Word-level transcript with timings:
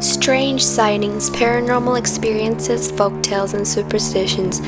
Strange 0.00 0.64
sightings, 0.64 1.28
paranormal 1.30 1.98
experiences, 1.98 2.90
folktales, 2.92 3.52
and 3.52 3.66
superstitions. 3.66 4.60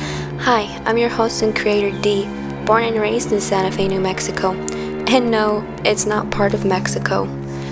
Hi, 0.43 0.63
I'm 0.85 0.97
your 0.97 1.09
host 1.09 1.41
and 1.41 1.55
creator 1.55 1.99
D, 2.01 2.25
born 2.65 2.83
and 2.83 2.99
raised 2.99 3.31
in 3.31 3.41
Santa 3.41 3.75
Fe, 3.75 3.87
New 3.87 3.99
Mexico. 3.99 4.51
And 5.07 5.31
no, 5.31 5.65
it's 5.85 6.05
not 6.05 6.29
part 6.29 6.53
of 6.53 6.65
Mexico. 6.65 7.25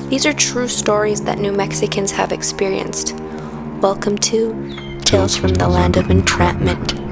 These 0.10 0.26
are 0.26 0.34
true 0.34 0.68
stories 0.68 1.22
that 1.26 1.38
New 1.38 1.52
Mexicans 1.52 2.12
have 2.12 2.32
experienced. 2.32 3.14
Welcome 3.82 4.18
to 4.20 5.00
Tales 5.02 5.36
from 5.36 5.54
the 5.54 5.68
Land 5.68 5.98
of 5.98 6.10
Entrapment. 6.10 7.05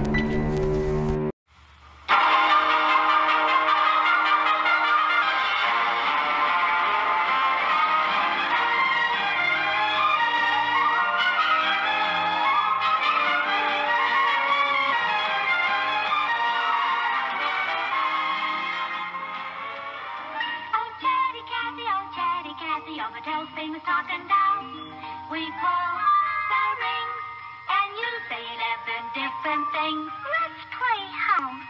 Things. 29.71 30.11
Let's 30.11 30.61
play 30.75 31.01
house. 31.13 31.63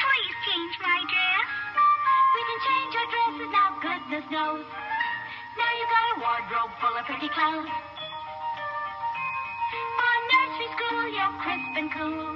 Please 0.00 0.34
change 0.48 0.74
my 0.82 0.98
dress. 1.06 1.48
We 2.34 2.40
can 2.46 2.60
change 2.66 2.92
our 2.98 3.08
dresses 3.10 3.50
now, 3.54 3.68
goodness 3.78 4.26
knows. 4.30 4.66
Now 5.58 5.70
you've 5.78 5.92
got 5.92 6.04
a 6.10 6.16
wardrobe 6.18 6.72
full 6.80 6.94
of 6.96 7.04
pretty 7.06 7.30
clothes. 7.30 7.70
For 9.70 10.14
nursery 10.30 10.68
school, 10.74 11.02
you're 11.14 11.34
crisp 11.42 11.72
and 11.78 11.88
cool. 11.94 12.34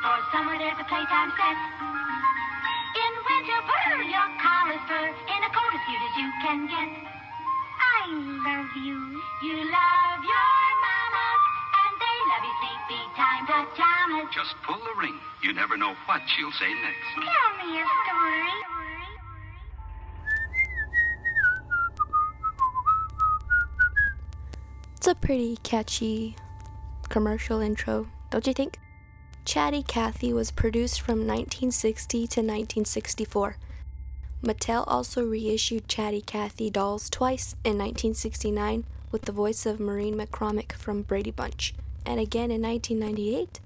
For 0.00 0.16
summer, 0.32 0.56
there's 0.56 0.80
a 0.80 0.86
playtime 0.88 1.32
set. 1.36 1.58
In 2.96 3.12
winter, 3.28 3.60
burr 3.68 4.02
your 4.08 4.28
collar's 4.40 4.84
fur 4.88 5.06
in 5.10 5.40
a 5.44 5.50
coat 5.52 5.72
as 5.76 5.82
cute 5.84 6.04
as 6.06 6.14
you 6.16 6.28
can 6.40 6.60
get. 6.70 6.90
I 8.00 8.08
love 8.08 8.72
you. 8.80 8.96
You 9.42 9.56
love 9.68 9.89
Just 14.32 14.54
pull 14.64 14.76
the 14.76 15.00
ring. 15.00 15.18
You 15.42 15.52
never 15.52 15.76
know 15.76 15.92
what 16.06 16.22
she'll 16.26 16.52
say 16.52 16.72
next. 16.72 17.14
Tell 17.14 17.66
me 17.66 17.80
a 17.80 17.84
story. 18.06 18.50
It's 24.96 25.06
a 25.08 25.14
pretty 25.16 25.56
catchy 25.62 26.36
commercial 27.08 27.60
intro, 27.60 28.06
don't 28.30 28.46
you 28.46 28.52
think? 28.52 28.78
Chatty 29.44 29.82
Cathy 29.82 30.32
was 30.32 30.52
produced 30.52 31.00
from 31.00 31.26
1960 31.26 32.18
to 32.18 32.40
1964. 32.40 33.56
Mattel 34.44 34.84
also 34.86 35.24
reissued 35.24 35.88
Chatty 35.88 36.20
Cathy 36.20 36.70
dolls 36.70 37.10
twice 37.10 37.54
in 37.64 37.78
1969 37.78 38.84
with 39.10 39.22
the 39.22 39.32
voice 39.32 39.66
of 39.66 39.80
Maureen 39.80 40.16
McCormick 40.16 40.72
from 40.72 41.02
Brady 41.02 41.32
Bunch, 41.32 41.74
and 42.06 42.20
again 42.20 42.52
in 42.52 42.62
1998 42.62 43.58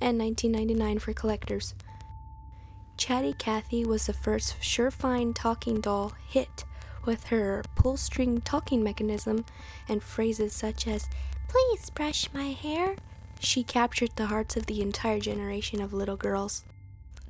and 0.00 0.18
1999 0.18 0.98
for 0.98 1.12
collectors. 1.12 1.74
Chatty 2.96 3.32
Cathy 3.34 3.84
was 3.84 4.06
the 4.06 4.12
first 4.12 4.56
Surefine 4.60 5.34
talking 5.34 5.80
doll 5.80 6.12
hit 6.26 6.64
with 7.04 7.28
her 7.28 7.62
pull 7.76 7.96
string 7.96 8.40
talking 8.40 8.82
mechanism 8.82 9.44
and 9.88 10.02
phrases 10.02 10.52
such 10.52 10.86
as, 10.86 11.08
Please 11.48 11.90
brush 11.90 12.28
my 12.34 12.50
hair. 12.50 12.96
She 13.40 13.62
captured 13.62 14.10
the 14.16 14.26
hearts 14.26 14.56
of 14.56 14.66
the 14.66 14.82
entire 14.82 15.20
generation 15.20 15.80
of 15.80 15.92
little 15.92 16.16
girls. 16.16 16.64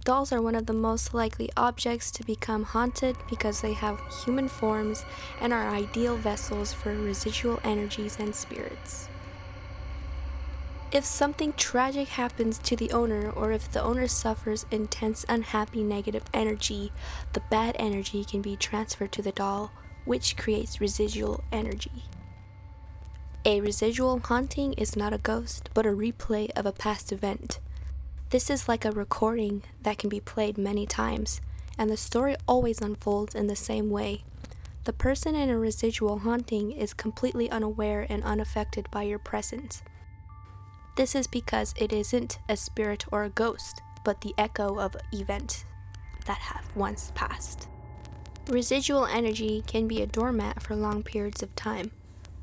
Dolls 0.04 0.32
are 0.32 0.40
one 0.40 0.54
of 0.54 0.66
the 0.66 0.72
most 0.72 1.12
likely 1.12 1.50
objects 1.56 2.10
to 2.12 2.24
become 2.24 2.62
haunted 2.62 3.16
because 3.28 3.60
they 3.60 3.74
have 3.74 4.00
human 4.24 4.48
forms 4.48 5.04
and 5.40 5.52
are 5.52 5.68
ideal 5.68 6.16
vessels 6.16 6.72
for 6.72 6.94
residual 6.94 7.60
energies 7.62 8.16
and 8.18 8.34
spirits. 8.34 9.08
If 10.90 11.04
something 11.04 11.52
tragic 11.52 12.08
happens 12.08 12.58
to 12.60 12.74
the 12.74 12.92
owner, 12.92 13.30
or 13.30 13.52
if 13.52 13.70
the 13.70 13.82
owner 13.82 14.08
suffers 14.08 14.64
intense 14.70 15.26
unhappy 15.28 15.82
negative 15.82 16.24
energy, 16.32 16.92
the 17.34 17.42
bad 17.50 17.76
energy 17.78 18.24
can 18.24 18.40
be 18.40 18.56
transferred 18.56 19.12
to 19.12 19.20
the 19.20 19.32
doll, 19.32 19.70
which 20.06 20.38
creates 20.38 20.80
residual 20.80 21.44
energy. 21.52 22.04
A 23.44 23.60
residual 23.60 24.18
haunting 24.18 24.72
is 24.74 24.96
not 24.96 25.12
a 25.12 25.18
ghost, 25.18 25.68
but 25.74 25.84
a 25.84 25.90
replay 25.90 26.50
of 26.56 26.64
a 26.64 26.72
past 26.72 27.12
event. 27.12 27.60
This 28.30 28.48
is 28.48 28.66
like 28.66 28.86
a 28.86 28.90
recording 28.90 29.64
that 29.82 29.98
can 29.98 30.08
be 30.08 30.20
played 30.20 30.56
many 30.56 30.86
times, 30.86 31.42
and 31.76 31.90
the 31.90 31.98
story 31.98 32.34
always 32.46 32.80
unfolds 32.80 33.34
in 33.34 33.46
the 33.46 33.56
same 33.56 33.90
way. 33.90 34.24
The 34.84 34.94
person 34.94 35.34
in 35.34 35.50
a 35.50 35.58
residual 35.58 36.20
haunting 36.20 36.72
is 36.72 36.94
completely 36.94 37.50
unaware 37.50 38.06
and 38.08 38.24
unaffected 38.24 38.90
by 38.90 39.02
your 39.02 39.18
presence. 39.18 39.82
This 40.98 41.14
is 41.14 41.28
because 41.28 41.74
it 41.76 41.92
isn't 41.92 42.40
a 42.48 42.56
spirit 42.56 43.04
or 43.12 43.22
a 43.22 43.30
ghost, 43.30 43.82
but 44.02 44.20
the 44.20 44.34
echo 44.36 44.80
of 44.80 44.96
events 45.12 45.64
that 46.26 46.38
have 46.38 46.64
once 46.74 47.12
passed. 47.14 47.68
Residual 48.48 49.06
energy 49.06 49.62
can 49.64 49.86
be 49.86 50.02
a 50.02 50.08
doormat 50.08 50.60
for 50.60 50.74
long 50.74 51.04
periods 51.04 51.40
of 51.40 51.54
time, 51.54 51.92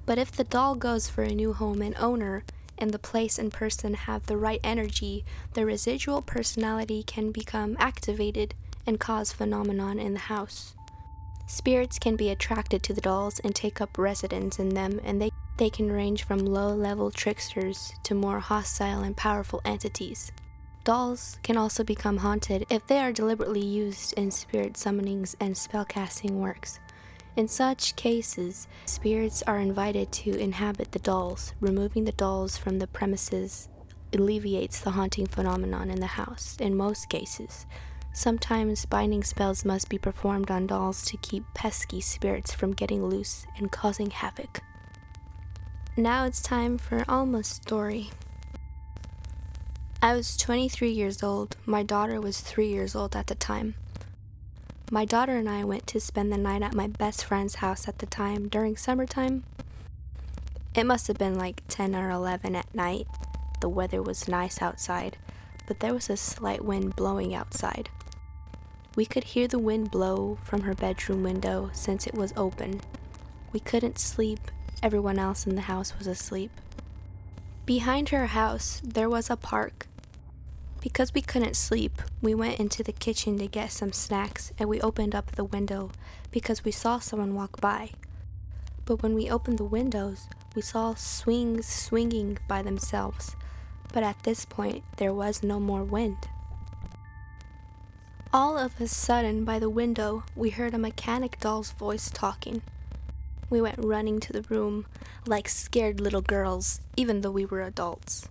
but 0.06 0.18
if 0.18 0.32
the 0.32 0.46
doll 0.46 0.76
goes 0.76 1.10
for 1.10 1.22
a 1.24 1.36
new 1.36 1.52
home 1.52 1.82
and 1.82 1.98
owner, 1.98 2.46
and 2.78 2.92
the 2.92 3.00
place 3.00 3.38
and 3.38 3.52
person 3.52 3.94
have 3.94 4.26
the 4.26 4.38
right 4.38 4.62
energy, 4.64 5.26
the 5.54 5.66
residual 5.66 6.22
personality 6.22 7.04
can 7.04 7.34
become 7.34 7.76
activated 7.78 8.54
and 8.88 9.02
cause 9.02 9.34
phenomenon 9.34 10.00
in 10.00 10.14
the 10.14 10.32
house. 10.32 10.76
Spirits 11.46 12.00
can 12.00 12.16
be 12.16 12.30
attracted 12.30 12.84
to 12.84 12.94
the 12.94 13.02
dolls 13.02 13.40
and 13.40 13.54
take 13.54 13.82
up 13.82 13.98
residence 13.98 14.60
in 14.60 14.70
them, 14.70 15.02
and 15.04 15.22
they, 15.22 15.32
they 15.58 15.70
can 15.70 15.92
range 15.92 16.24
from 16.24 16.40
low 16.40 16.74
level 16.74 17.12
tricksters 17.12 17.94
to 18.04 18.14
more 18.14 18.40
hostile 18.40 19.02
and 19.02 19.16
powerful 19.16 19.62
entities. 19.66 20.32
Dolls 20.84 21.40
can 21.42 21.58
also 21.58 21.84
become 21.84 22.18
haunted 22.18 22.66
if 22.70 22.86
they 22.86 23.00
are 23.00 23.12
deliberately 23.12 23.64
used 23.64 24.14
in 24.14 24.30
spirit 24.30 24.74
summonings 24.74 25.36
and 25.40 25.56
spellcasting 25.56 26.34
works. 26.34 26.80
In 27.36 27.48
such 27.48 27.96
cases, 27.96 28.68
spirits 28.86 29.44
are 29.44 29.60
invited 29.60 30.12
to 30.14 30.38
inhabit 30.38 30.92
the 30.92 31.00
dolls. 31.00 31.54
Removing 31.60 32.06
the 32.06 32.12
dolls 32.12 32.58
from 32.58 32.80
the 32.80 32.88
premises 32.88 33.68
alleviates 34.14 34.80
the 34.80 34.92
haunting 34.92 35.26
phenomenon 35.26 35.90
in 35.90 36.00
the 36.00 36.06
house 36.06 36.56
in 36.60 36.78
most 36.78 37.10
cases. 37.10 37.66
Sometimes 38.14 38.86
binding 38.86 39.24
spells 39.24 39.66
must 39.66 39.90
be 39.90 39.98
performed 39.98 40.50
on 40.50 40.68
dolls 40.68 41.04
to 41.06 41.18
keep 41.18 41.44
pesky 41.54 42.00
spirits 42.00 42.54
from 42.54 42.72
getting 42.72 43.04
loose 43.04 43.46
and 43.58 43.72
causing 43.72 44.12
havoc. 44.12 44.62
Now 45.98 46.26
it's 46.26 46.42
time 46.42 46.78
for 46.78 47.06
Alma's 47.08 47.48
story. 47.48 48.10
I 50.02 50.14
was 50.14 50.36
23 50.36 50.90
years 50.90 51.24
old. 51.24 51.56
My 51.66 51.84
daughter 51.84 52.20
was 52.20 52.42
3 52.42 52.68
years 52.68 52.98
old 52.98 53.16
at 53.16 53.28
the 53.28 53.36
time. 53.36 53.76
My 54.92 55.06
daughter 55.06 55.38
and 55.38 55.48
I 55.48 55.64
went 55.64 55.88
to 55.88 56.02
spend 56.02 56.34
the 56.34 56.38
night 56.38 56.64
at 56.64 56.74
my 56.74 56.88
best 56.88 57.24
friend's 57.24 57.56
house 57.56 57.88
at 57.88 58.00
the 58.00 58.08
time 58.08 58.50
during 58.50 58.76
summertime. 58.76 59.46
It 60.76 60.86
must 60.86 61.08
have 61.08 61.18
been 61.18 61.40
like 61.40 61.64
10 61.70 61.96
or 61.96 62.12
11 62.12 62.58
at 62.58 62.76
night. 62.76 63.08
The 63.62 63.70
weather 63.70 64.02
was 64.04 64.28
nice 64.28 64.62
outside, 64.62 65.16
but 65.66 65.80
there 65.80 65.94
was 65.94 66.10
a 66.10 66.18
slight 66.18 66.66
wind 66.66 66.98
blowing 66.98 67.34
outside. 67.34 67.88
We 68.98 69.06
could 69.06 69.24
hear 69.24 69.48
the 69.48 69.60
wind 69.60 69.92
blow 69.92 70.40
from 70.44 70.64
her 70.64 70.76
bedroom 70.76 71.24
window 71.24 71.70
since 71.72 72.06
it 72.06 72.16
was 72.16 72.34
open. 72.36 72.82
We 73.54 73.62
couldn't 73.62 73.98
sleep, 73.98 74.52
everyone 74.82 75.20
else 75.20 75.46
in 75.46 75.56
the 75.56 75.62
house 75.62 75.98
was 75.98 76.08
asleep. 76.08 76.52
Behind 77.66 78.10
her 78.10 78.28
house, 78.28 78.82
there 78.84 79.10
was 79.10 79.30
a 79.30 79.36
park. 79.36 79.88
Because 80.82 81.14
we 81.14 81.22
couldn't 81.22 81.56
sleep, 81.56 82.02
we 82.22 82.36
went 82.36 82.60
into 82.60 82.84
the 82.84 82.92
kitchen 82.92 83.40
to 83.40 83.48
get 83.48 83.72
some 83.72 83.92
snacks 83.92 84.54
and 84.60 84.70
we 84.70 84.80
opened 84.82 85.16
up 85.16 85.32
the 85.32 85.44
window 85.44 85.90
because 86.30 86.64
we 86.64 86.72
saw 86.72 87.00
someone 87.00 87.34
walk 87.34 87.60
by. 87.60 87.90
But 88.86 89.02
when 89.02 89.16
we 89.16 89.30
opened 89.30 89.58
the 89.58 89.64
windows, 89.64 90.28
we 90.56 90.62
saw 90.62 90.94
swings 90.94 91.66
swinging 91.66 92.38
by 92.48 92.62
themselves. 92.62 93.36
But 93.92 94.04
at 94.04 94.24
this 94.24 94.46
point, 94.46 94.84
there 94.98 95.14
was 95.14 95.42
no 95.42 95.60
more 95.60 95.84
wind. 95.84 96.18
All 98.32 98.58
of 98.58 98.80
a 98.80 98.88
sudden, 98.88 99.46
by 99.46 99.60
the 99.60 99.70
window, 99.70 100.24
we 100.36 100.50
heard 100.50 100.74
a 100.74 100.78
mechanic 100.78 101.40
doll's 101.40 101.72
voice 101.72 102.12
talking. 102.14 102.62
We 103.50 103.62
went 103.62 103.84
running 103.84 104.20
to 104.22 104.34
the 104.34 104.42
room 104.44 104.86
like 105.28 105.48
scared 105.48 106.00
little 106.00 106.22
girls, 106.22 106.82
even 106.98 107.22
though 107.22 107.32
we 107.32 107.46
were 107.46 107.62
adults. 107.62 108.28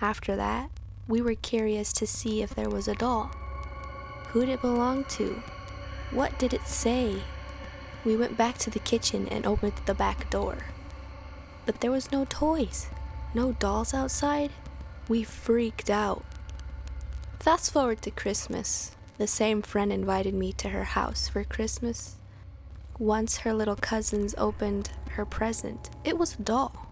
After 0.00 0.36
that, 0.36 0.70
we 1.06 1.22
were 1.22 1.34
curious 1.34 1.92
to 1.94 2.06
see 2.06 2.42
if 2.42 2.54
there 2.54 2.68
was 2.68 2.86
a 2.86 2.94
doll. 2.94 3.30
Who'd 4.28 4.48
it 4.48 4.60
belong 4.60 5.04
to? 5.04 5.42
What 6.10 6.38
did 6.38 6.52
it 6.52 6.66
say? 6.66 7.22
We 8.04 8.16
went 8.16 8.36
back 8.36 8.58
to 8.58 8.70
the 8.70 8.78
kitchen 8.78 9.26
and 9.28 9.46
opened 9.46 9.80
the 9.86 9.94
back 9.94 10.30
door. 10.30 10.58
But 11.64 11.80
there 11.80 11.90
was 11.90 12.12
no 12.12 12.26
toys, 12.28 12.88
no 13.34 13.52
dolls 13.52 13.94
outside. 13.94 14.50
We 15.08 15.24
freaked 15.24 15.90
out. 15.90 16.24
Fast 17.40 17.72
forward 17.72 18.02
to 18.02 18.10
Christmas. 18.10 18.92
The 19.16 19.26
same 19.26 19.62
friend 19.62 19.92
invited 19.92 20.34
me 20.34 20.52
to 20.54 20.68
her 20.68 20.84
house 20.84 21.28
for 21.28 21.44
Christmas. 21.44 22.16
Once 22.98 23.38
her 23.38 23.54
little 23.54 23.76
cousins 23.76 24.34
opened 24.38 24.90
her 25.10 25.24
present, 25.24 25.90
it 26.02 26.18
was 26.18 26.34
a 26.34 26.42
doll. 26.42 26.88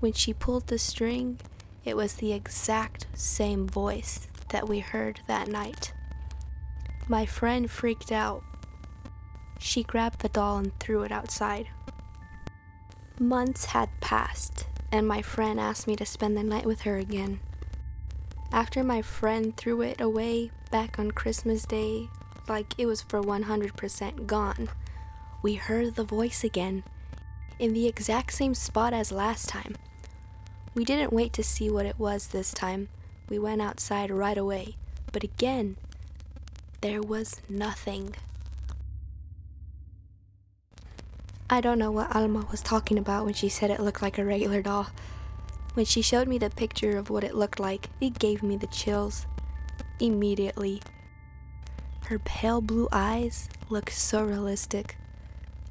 When 0.00 0.12
she 0.12 0.32
pulled 0.32 0.66
the 0.66 0.78
string, 0.78 1.38
it 1.84 1.96
was 1.96 2.14
the 2.14 2.32
exact 2.32 3.06
same 3.14 3.68
voice 3.68 4.26
that 4.48 4.68
we 4.68 4.80
heard 4.80 5.20
that 5.28 5.46
night. 5.46 5.92
My 7.06 7.24
friend 7.24 7.70
freaked 7.70 8.10
out. 8.10 8.42
She 9.60 9.84
grabbed 9.84 10.22
the 10.22 10.28
doll 10.28 10.58
and 10.58 10.78
threw 10.80 11.02
it 11.02 11.12
outside. 11.12 11.68
Months 13.18 13.66
had 13.66 13.90
passed, 14.00 14.66
and 14.90 15.06
my 15.06 15.22
friend 15.22 15.60
asked 15.60 15.86
me 15.86 15.94
to 15.96 16.06
spend 16.06 16.36
the 16.36 16.42
night 16.42 16.66
with 16.66 16.80
her 16.80 16.96
again. 16.96 17.38
After 18.50 18.82
my 18.82 19.02
friend 19.02 19.56
threw 19.56 19.82
it 19.82 20.00
away 20.00 20.50
back 20.72 20.98
on 20.98 21.12
Christmas 21.12 21.64
Day, 21.64 22.08
like 22.50 22.74
it 22.76 22.86
was 22.86 23.00
for 23.00 23.22
100% 23.22 24.26
gone, 24.26 24.68
we 25.40 25.54
heard 25.54 25.94
the 25.94 26.04
voice 26.04 26.44
again, 26.44 26.82
in 27.58 27.72
the 27.72 27.86
exact 27.86 28.32
same 28.32 28.54
spot 28.54 28.92
as 28.92 29.12
last 29.12 29.48
time. 29.48 29.76
We 30.74 30.84
didn't 30.84 31.12
wait 31.12 31.32
to 31.34 31.44
see 31.44 31.70
what 31.70 31.86
it 31.86 31.98
was 31.98 32.28
this 32.28 32.52
time. 32.52 32.88
We 33.28 33.38
went 33.38 33.62
outside 33.62 34.10
right 34.10 34.36
away, 34.36 34.76
but 35.12 35.22
again, 35.22 35.76
there 36.80 37.00
was 37.00 37.40
nothing. 37.48 38.16
I 41.48 41.60
don't 41.60 41.78
know 41.78 41.90
what 41.90 42.14
Alma 42.14 42.46
was 42.50 42.62
talking 42.62 42.98
about 42.98 43.24
when 43.24 43.34
she 43.34 43.48
said 43.48 43.70
it 43.70 43.80
looked 43.80 44.02
like 44.02 44.18
a 44.18 44.24
regular 44.24 44.60
doll. 44.60 44.88
When 45.74 45.86
she 45.86 46.02
showed 46.02 46.26
me 46.26 46.38
the 46.38 46.50
picture 46.50 46.98
of 46.98 47.10
what 47.10 47.24
it 47.24 47.34
looked 47.34 47.60
like, 47.60 47.88
it 48.00 48.18
gave 48.18 48.42
me 48.42 48.56
the 48.56 48.66
chills. 48.66 49.26
Immediately. 50.00 50.82
Her 52.10 52.18
pale 52.18 52.60
blue 52.60 52.88
eyes 52.90 53.48
look 53.68 53.88
so 53.88 54.24
realistic. 54.24 54.96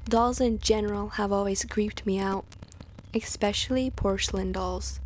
Dolls 0.08 0.40
in 0.40 0.58
general 0.58 1.10
have 1.10 1.32
always 1.32 1.66
creeped 1.66 2.06
me 2.06 2.18
out, 2.18 2.46
especially 3.12 3.90
porcelain 3.90 4.50
dolls. 4.50 5.00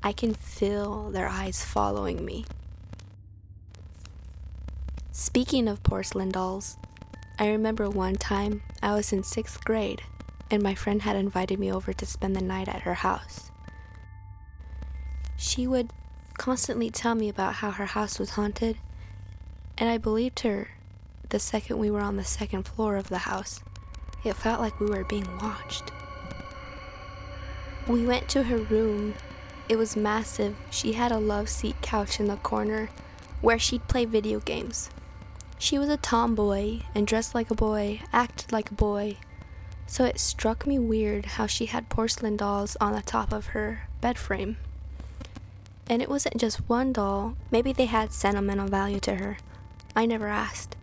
I 0.00 0.12
can 0.12 0.34
feel 0.34 1.10
their 1.10 1.26
eyes 1.26 1.64
following 1.64 2.24
me. 2.24 2.44
Speaking 5.10 5.66
of 5.66 5.82
porcelain 5.82 6.30
dolls, 6.30 6.76
I 7.36 7.48
remember 7.48 7.90
one 7.90 8.14
time 8.14 8.62
I 8.80 8.94
was 8.94 9.12
in 9.12 9.24
sixth 9.24 9.64
grade 9.64 10.02
and 10.48 10.62
my 10.62 10.76
friend 10.76 11.02
had 11.02 11.16
invited 11.16 11.58
me 11.58 11.72
over 11.72 11.92
to 11.92 12.06
spend 12.06 12.36
the 12.36 12.40
night 12.40 12.68
at 12.68 12.82
her 12.82 12.94
house. 12.94 13.50
She 15.36 15.66
would 15.66 15.90
constantly 16.34 16.88
tell 16.88 17.16
me 17.16 17.28
about 17.28 17.54
how 17.54 17.72
her 17.72 17.86
house 17.86 18.20
was 18.20 18.30
haunted, 18.30 18.78
and 19.78 19.88
I 19.88 19.96
believed 19.96 20.40
her 20.40 20.68
the 21.28 21.38
second 21.38 21.78
we 21.78 21.90
were 21.90 22.00
on 22.00 22.16
the 22.16 22.24
second 22.24 22.64
floor 22.64 22.96
of 22.96 23.08
the 23.08 23.18
house. 23.18 23.60
It 24.24 24.34
felt 24.34 24.60
like 24.60 24.80
we 24.80 24.86
were 24.86 25.04
being 25.04 25.28
watched. 25.38 25.84
We 27.86 28.04
went 28.04 28.28
to 28.30 28.44
her 28.44 28.58
room. 28.58 29.14
It 29.68 29.76
was 29.76 29.96
massive. 29.96 30.56
She 30.70 30.94
had 30.94 31.12
a 31.12 31.18
love 31.18 31.48
seat 31.48 31.76
couch 31.80 32.18
in 32.18 32.26
the 32.26 32.36
corner 32.36 32.90
where 33.40 33.58
she'd 33.58 33.86
play 33.88 34.04
video 34.04 34.40
games. 34.40 34.90
She 35.58 35.78
was 35.78 35.88
a 35.88 35.96
tomboy 35.96 36.80
and 36.94 37.06
dressed 37.06 37.34
like 37.34 37.50
a 37.50 37.54
boy, 37.54 38.00
acted 38.12 38.52
like 38.52 38.70
a 38.70 38.74
boy. 38.74 39.16
So 39.86 40.04
it 40.04 40.18
struck 40.18 40.66
me 40.66 40.78
weird 40.78 41.26
how 41.26 41.46
she 41.46 41.66
had 41.66 41.88
porcelain 41.88 42.36
dolls 42.36 42.76
on 42.80 42.94
the 42.94 43.02
top 43.02 43.32
of 43.32 43.48
her 43.48 43.88
bed 44.00 44.18
frame. 44.18 44.56
And 45.88 46.02
it 46.02 46.08
wasn't 46.08 46.36
just 46.36 46.68
one 46.68 46.92
doll, 46.92 47.36
maybe 47.50 47.72
they 47.72 47.86
had 47.86 48.12
sentimental 48.12 48.68
value 48.68 49.00
to 49.00 49.14
her. 49.16 49.38
I 49.98 50.06
never 50.06 50.28
asked. 50.28 50.76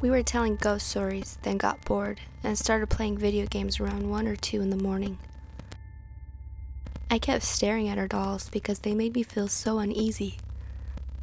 We 0.00 0.10
were 0.10 0.24
telling 0.24 0.56
ghost 0.56 0.88
stories, 0.88 1.38
then 1.42 1.58
got 1.58 1.84
bored 1.84 2.20
and 2.42 2.58
started 2.58 2.90
playing 2.90 3.18
video 3.18 3.46
games 3.46 3.78
around 3.78 4.10
1 4.10 4.26
or 4.26 4.34
2 4.34 4.60
in 4.60 4.70
the 4.70 4.76
morning. 4.76 5.18
I 7.08 7.20
kept 7.20 7.44
staring 7.44 7.88
at 7.88 7.98
her 7.98 8.08
dolls 8.08 8.48
because 8.48 8.80
they 8.80 8.96
made 8.96 9.14
me 9.14 9.22
feel 9.22 9.46
so 9.46 9.78
uneasy. 9.78 10.38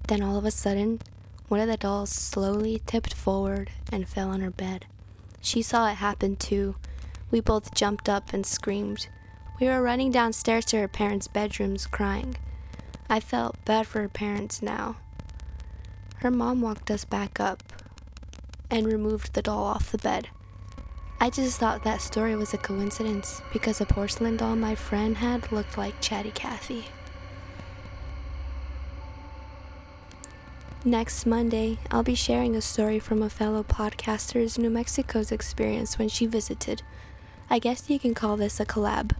Then 0.07 0.23
all 0.23 0.37
of 0.37 0.45
a 0.45 0.49
sudden, 0.49 1.01
one 1.49 1.59
of 1.59 1.67
the 1.67 1.75
dolls 1.75 2.09
slowly 2.09 2.81
tipped 2.85 3.13
forward 3.13 3.69
and 3.91 4.07
fell 4.07 4.29
on 4.29 4.39
her 4.39 4.49
bed. 4.49 4.85
She 5.41 5.61
saw 5.61 5.91
it 5.91 5.95
happen 5.95 6.37
too. 6.37 6.77
We 7.31 7.41
both 7.41 7.75
jumped 7.75 8.07
up 8.07 8.31
and 8.31 8.45
screamed. 8.45 9.09
We 9.59 9.67
were 9.67 9.83
running 9.83 10.11
downstairs 10.11 10.63
to 10.67 10.77
her 10.77 10.87
parents' 10.87 11.27
bedrooms 11.27 11.85
crying. 11.85 12.37
I 13.09 13.19
felt 13.19 13.57
bad 13.65 13.87
for 13.87 13.99
her 13.99 14.07
parents 14.07 14.61
now. 14.61 14.95
Her 16.19 16.31
mom 16.31 16.61
walked 16.61 16.91
us 16.91 17.05
back 17.05 17.39
up 17.39 17.63
and 18.69 18.85
removed 18.85 19.33
the 19.33 19.41
doll 19.41 19.63
off 19.63 19.91
the 19.91 19.97
bed. 19.97 20.27
I 21.21 21.29
just 21.29 21.59
thought 21.59 21.83
that 21.83 22.01
story 22.01 22.35
was 22.35 22.53
a 22.53 22.57
coincidence 22.57 23.41
because 23.51 23.81
a 23.81 23.85
porcelain 23.85 24.37
doll 24.37 24.55
my 24.55 24.75
friend 24.75 25.17
had 25.17 25.51
looked 25.51 25.77
like 25.77 26.01
Chatty 26.01 26.31
Cathy. 26.31 26.85
Next 30.85 31.25
Monday, 31.25 31.77
I'll 31.91 32.03
be 32.03 32.15
sharing 32.15 32.55
a 32.55 32.61
story 32.61 32.99
from 32.99 33.21
a 33.21 33.29
fellow 33.29 33.63
podcaster's 33.63 34.57
New 34.57 34.69
Mexico's 34.69 35.31
experience 35.31 35.99
when 35.99 36.07
she 36.07 36.25
visited. 36.25 36.83
I 37.49 37.59
guess 37.59 37.89
you 37.89 37.99
can 37.99 38.13
call 38.13 38.37
this 38.37 38.59
a 38.61 38.65
collab. 38.65 39.11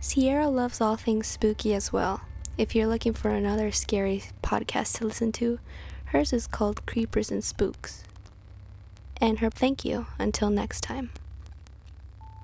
Sierra 0.00 0.48
loves 0.48 0.80
all 0.80 0.96
things 0.96 1.26
spooky 1.26 1.72
as 1.74 1.92
well. 1.92 2.22
If 2.58 2.74
you're 2.74 2.86
looking 2.86 3.14
for 3.14 3.30
another 3.30 3.72
scary 3.72 4.24
podcast 4.42 4.98
to 4.98 5.06
listen 5.06 5.32
to, 5.32 5.58
hers 6.12 6.32
is 6.32 6.46
called 6.46 6.86
Creepers 6.86 7.30
and 7.30 7.42
Spooks 7.42 8.04
and 9.22 9.38
her 9.38 9.48
thank 9.48 9.84
you 9.84 10.06
until 10.18 10.50
next 10.50 10.80
time. 10.80 11.10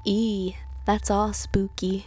E, 0.04 0.54
that's 0.86 1.10
all 1.10 1.32
spooky. 1.32 2.06